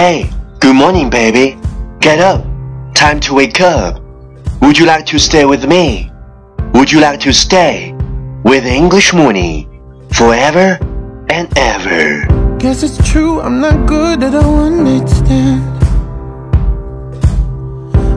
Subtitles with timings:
[0.00, 1.58] Hey, good morning, baby.
[2.00, 2.42] Get up.
[2.94, 4.00] Time to wake up.
[4.62, 6.10] Would you like to stay with me?
[6.72, 7.92] Would you like to stay
[8.42, 9.68] with English Morning
[10.10, 10.78] forever
[11.28, 12.24] and ever?
[12.56, 14.84] Guess it's true, I'm not good at a one.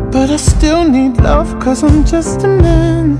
[0.09, 3.19] But I still need love, cause I'm just a man.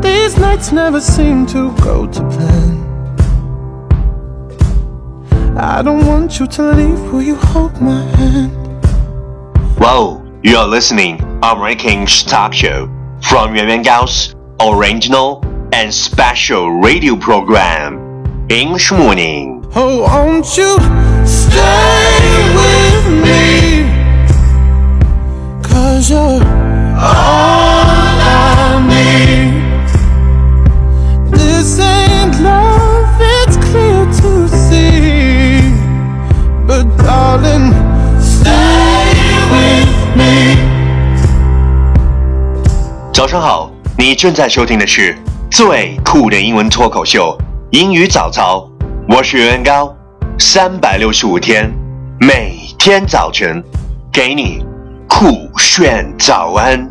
[0.00, 2.67] These nights never seem to go to plan.
[5.60, 8.52] I don't want you to leave, will you hold my hand?
[9.76, 12.86] Whoa, you are listening American Talk Show
[13.20, 19.66] from Yuan Yuan Gao's original and special radio program, English Morning.
[19.74, 20.78] Oh, won't you
[21.26, 23.82] stay with me?
[25.68, 26.44] Cause you're
[26.96, 27.57] all
[43.18, 45.18] 早上好，你正在收听的是
[45.50, 47.36] 最酷的英文脱口秀
[47.72, 48.64] 《英语早操》，
[49.12, 49.92] 我是袁高，
[50.38, 51.68] 三百六十五天，
[52.20, 53.60] 每天早晨
[54.12, 54.64] 给你
[55.08, 56.88] 酷炫早安。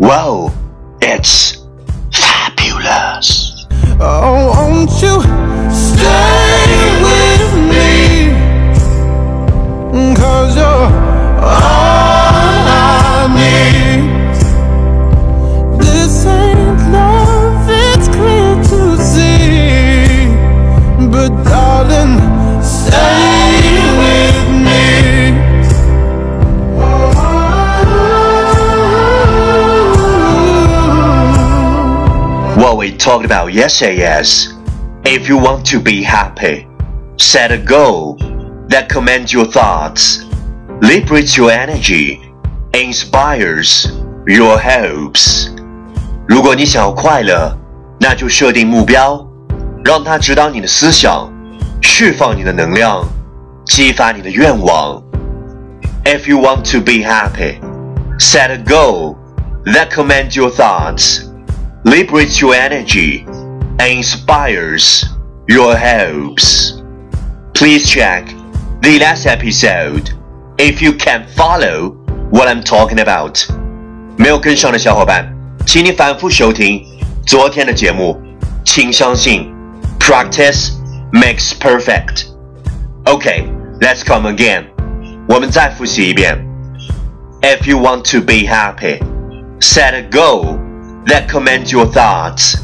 [0.00, 0.52] Wow,
[1.00, 1.56] it's
[2.10, 3.52] fabulous.
[4.00, 5.20] Oh, won't you
[32.55, 34.53] What we talked about yesterday is
[35.03, 36.67] if you want to be happy,
[37.17, 38.17] set a goal
[38.69, 40.23] that commands your thoughts,
[40.81, 42.21] liberates your energy,
[42.73, 43.91] inspires
[44.25, 45.49] your hopes.
[46.27, 47.57] 如果你想要快乐，
[47.99, 49.27] 那就设定目标，
[49.83, 51.29] 让它指导你的思想，
[51.81, 53.07] 释放你的能量，
[53.65, 55.01] 激发你的愿望。
[56.03, 57.59] If you want to be happy,
[58.19, 59.15] set a goal
[59.65, 61.31] that commands your thoughts
[61.83, 63.25] liberates your energy,
[63.77, 65.05] and inspires
[65.47, 66.81] your hopes.
[67.53, 68.25] Please check
[68.81, 70.11] the last episode
[70.57, 71.95] if you can follow
[72.31, 73.45] what I'm talking about.
[74.17, 75.27] 没有跟上的小伙伴，
[75.65, 76.81] 请你反复收听
[77.25, 78.17] 昨天的节目。
[78.65, 79.53] 请相信，
[79.99, 80.71] practice
[81.11, 82.31] makes perfect.
[83.05, 83.49] Okay,
[83.81, 84.67] let's come again.
[85.27, 86.37] 我们再复习一遍。
[87.41, 88.99] If you want to be happy,
[89.59, 90.57] set a goal
[91.05, 92.57] that commands your thoughts,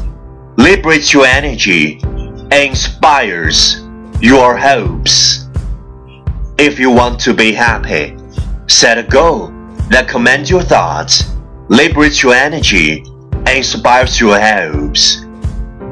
[0.56, 2.00] liberates your energy,
[2.50, 3.82] and inspires
[4.20, 5.46] your hopes.
[6.56, 8.16] If you want to be happy,
[8.66, 9.50] set a goal
[9.90, 11.24] that commands your thoughts,
[11.68, 13.04] liberates your energy,
[13.46, 15.18] and inspires your hopes.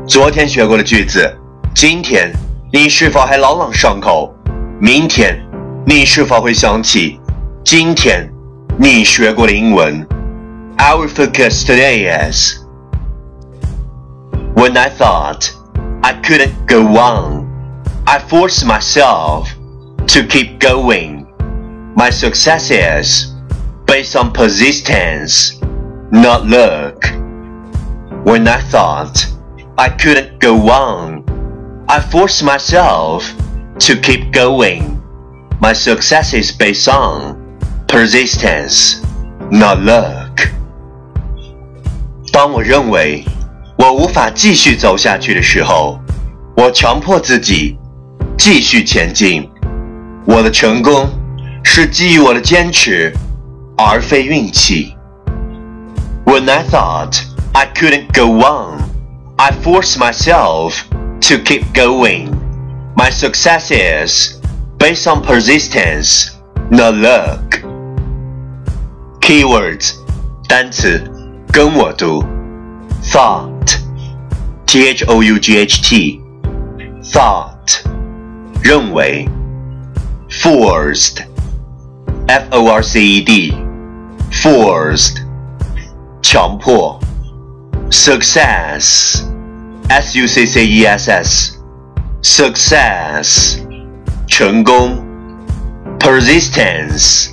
[0.07, 1.37] 昨天学过的句子，
[1.75, 2.33] 今天
[2.73, 4.35] 你是否还朗朗上口？
[4.81, 5.41] 明天
[5.87, 7.21] 你是否会想起
[7.65, 8.31] 今天
[8.79, 10.07] 你学过的英文？
[10.79, 12.59] Our focus today is
[14.55, 15.51] When I thought
[16.03, 17.47] I couldn't go on,
[18.05, 19.49] I forced myself
[20.07, 21.27] to keep going.
[21.95, 23.35] My success is
[23.87, 25.61] based on persistence,
[26.11, 27.05] not luck.
[28.25, 29.27] When I thought
[29.77, 31.22] I couldn't go on,
[31.87, 33.25] I forced myself
[33.81, 34.99] to keep going.
[35.61, 37.37] My success is based on
[37.87, 39.01] persistence,
[39.51, 40.51] not luck.
[42.33, 43.25] 当我认为
[43.77, 45.99] 我无法继续走下去的时候，
[46.57, 47.77] 我强迫自己
[48.37, 49.49] 继续前进。
[50.27, 51.09] 我的成功
[51.65, 53.13] 是基于我的坚持，
[53.77, 54.95] 而非运气。
[56.27, 57.19] When I thought
[57.55, 58.83] I couldn't go on,
[59.37, 60.75] I forced myself
[61.23, 62.31] to keep going.
[62.97, 64.41] My success is
[64.79, 66.37] based on persistence,
[66.71, 67.63] not luck.
[69.21, 69.95] Keywords
[70.49, 71.03] 单词
[71.53, 72.25] 跟我读，
[73.03, 73.79] thought,
[74.67, 76.23] t h o u g h t,
[77.03, 77.83] thought
[78.63, 79.29] 认为，
[80.31, 81.23] forced,
[82.27, 83.55] f o r c e d,
[84.31, 85.23] forced
[86.23, 86.99] 强迫，
[87.91, 89.23] success,
[89.89, 91.59] s u c c e s s,
[92.23, 93.59] success
[94.27, 95.03] 成功，
[95.99, 97.31] persistence,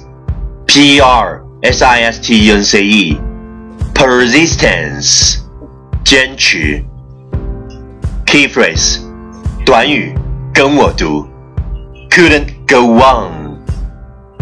[0.66, 3.20] p e r s i s t e n c e,
[3.94, 5.40] persistence
[6.04, 6.84] 坚持。
[8.26, 9.00] Key phrase
[9.66, 10.14] 短语
[10.54, 11.28] 跟我读，
[12.10, 13.60] couldn't go on,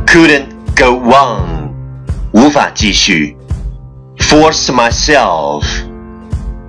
[0.06, 1.74] couldn't go on，
[2.32, 3.36] 无法继续。
[4.18, 5.64] Forced myself,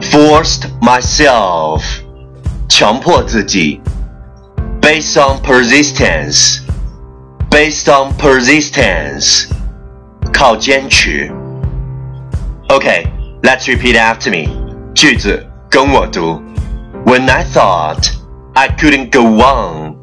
[0.08, 1.82] forced myself，
[2.68, 3.80] 强迫自己。
[4.80, 6.60] Based on persistence,
[7.48, 9.46] based on persistence，
[10.32, 11.30] 靠坚持。
[12.68, 13.06] Okay,
[13.42, 14.48] let's repeat after me.
[14.94, 16.42] 句子跟我读。
[17.06, 18.10] When I thought
[18.54, 19.96] I couldn't go on,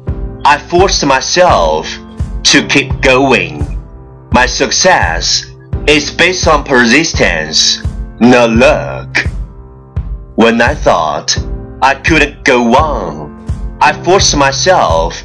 [0.44, 1.86] I forced myself
[2.44, 3.64] to keep going.
[4.30, 5.44] My success
[5.86, 7.82] is based on persistence,
[8.18, 8.95] not luck.
[10.37, 11.35] When I thought
[11.81, 13.43] I couldn't go on,
[13.81, 15.23] I forced myself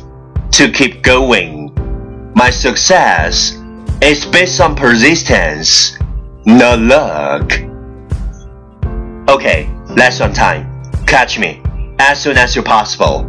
[0.53, 1.71] to keep going.
[2.35, 3.59] My success
[4.01, 5.99] is based on persistence,
[6.47, 7.53] not luck.
[9.29, 10.83] Okay, less on time.
[11.07, 11.61] Catch me
[11.99, 13.25] as soon as you're possible.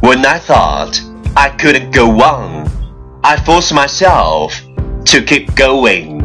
[0.00, 0.98] When I thought
[1.36, 2.66] I couldn't go on,
[3.22, 4.58] I forced myself
[5.04, 6.24] to keep going.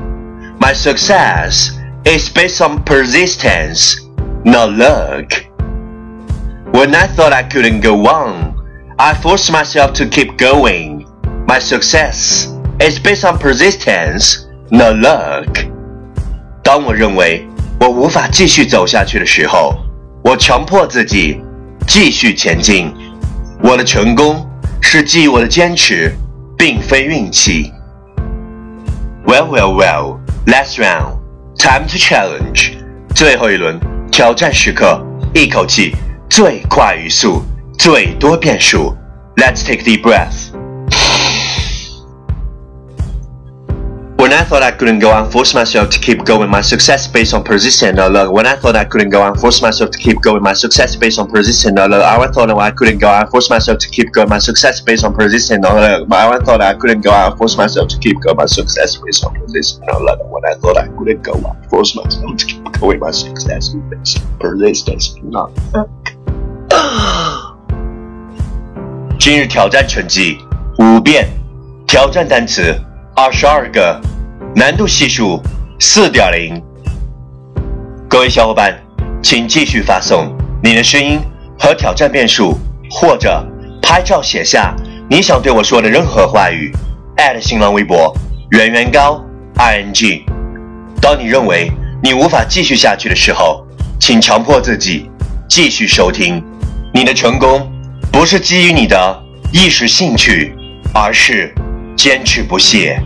[0.57, 4.04] My success is based on persistence,
[4.44, 5.44] not luck.
[6.72, 8.54] When I thought I couldn't go on,
[8.96, 11.06] I forced myself to keep going.
[11.46, 12.48] My success
[12.78, 15.66] is based on persistence, not luck.
[16.62, 17.46] 当我认为
[17.81, 19.75] 我无法继续走下去的时候，
[20.22, 21.42] 我强迫自己
[21.87, 22.94] 继续前进。
[23.62, 24.48] 我的成功
[24.81, 26.14] 是基于我的坚持，
[26.56, 27.72] 并非运气。
[29.26, 30.20] Well, well, well.
[30.46, 31.19] Last round.
[31.58, 32.72] Time to challenge.
[33.14, 33.78] 最后一轮
[34.15, 35.94] 挑战时刻，一口气
[36.29, 37.44] 最快语速，
[37.77, 38.95] 最多变数。
[39.35, 40.44] Let's take a deep breath.
[44.25, 46.50] When I thought I couldn't go on, force myself to keep going.
[46.50, 48.31] My success based on persistence, not luck.
[48.31, 50.42] When I thought I couldn't go on, force myself to keep going.
[50.42, 52.02] My success based on persistence, not luck.
[52.02, 54.28] I thought I couldn't go on, force myself to keep going.
[54.28, 56.06] My success based on persistence, not luck.
[56.12, 58.37] I thought I couldn't go on, force myself to keep going.
[58.37, 60.19] My success based on persistence, not luck.
[60.31, 63.00] When I thought I couldn't go on, force myself to keep going.
[63.00, 65.88] My success based on persistence, not luck.
[69.19, 70.38] 今日挑战成绩
[70.78, 71.28] 五遍，
[71.87, 72.75] 挑战单词
[73.14, 74.00] 二十二个，
[74.57, 75.41] 难度系数
[75.81, 76.63] 四点零。
[78.07, 78.73] 各位小伙伴，
[79.21, 81.19] 请继续发送你的声音
[81.59, 82.57] 和挑战变数，
[82.89, 83.45] 或者
[83.81, 84.73] 拍照写下
[85.09, 86.71] 你想对我说的任何话语。
[87.41, 88.15] 新浪微博
[88.51, 89.21] 圆圆高
[89.57, 90.23] i n g。
[91.01, 91.69] 当你认为
[92.01, 93.67] 你无法继续下去的时候，
[93.99, 95.11] 请强迫自己
[95.49, 96.41] 继续收听。
[96.93, 97.69] 你的成功
[98.09, 99.21] 不是基于你的
[99.51, 100.55] 一时兴趣，
[100.93, 101.53] 而是
[101.97, 102.97] 坚持不懈。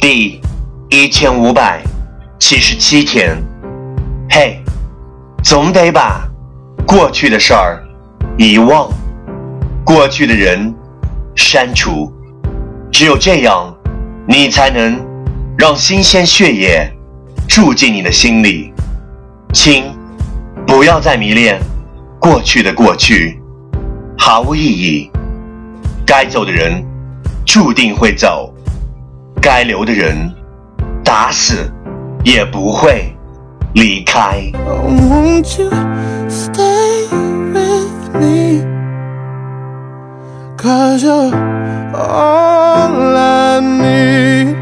[0.00, 0.40] 第
[0.88, 1.82] 一千五百
[2.38, 3.36] 七十七天，
[4.30, 4.58] 嘿，
[5.44, 6.26] 总得把
[6.86, 7.84] 过去的事儿
[8.38, 8.90] 遗忘，
[9.84, 10.74] 过去的人
[11.36, 12.10] 删除，
[12.90, 13.76] 只有这样，
[14.26, 14.98] 你才能
[15.58, 16.90] 让新鲜血液
[17.46, 18.72] 住进你的心里。
[19.52, 19.84] 亲，
[20.66, 21.60] 不要再迷恋
[22.18, 23.38] 过去的过去，
[24.16, 25.10] 毫无意义。
[26.06, 26.82] 该走的人
[27.44, 28.50] 注定会走。
[29.40, 30.30] 该留的人，
[31.02, 31.72] 打死
[32.24, 33.16] 也不会
[33.72, 34.52] 离开。
[34.52, 35.70] Won't you
[36.28, 37.08] stay
[37.52, 38.62] with me?
[40.58, 41.32] Cause you're
[41.94, 44.59] all I need.